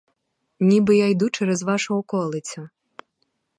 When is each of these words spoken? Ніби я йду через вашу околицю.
Ніби 0.59 0.97
я 0.97 1.07
йду 1.09 1.29
через 1.29 1.63
вашу 1.63 1.95
околицю. 1.97 2.69